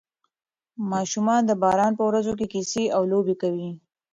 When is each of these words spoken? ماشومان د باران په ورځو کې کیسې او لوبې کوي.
ماشومان 0.91 1.41
د 1.45 1.51
باران 1.61 1.91
په 1.99 2.03
ورځو 2.09 2.33
کې 2.39 2.45
کیسې 2.53 2.83
او 2.95 3.01
لوبې 3.11 3.35
کوي. 3.41 3.69